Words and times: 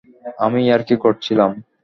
আমি 0.39 0.59
ইয়ার্কি 0.65 0.95
করছিলাম। 0.95 1.51